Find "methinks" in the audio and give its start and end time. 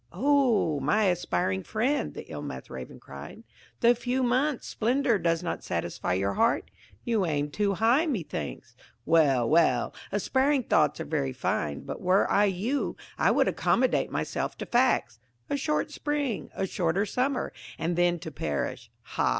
8.07-8.75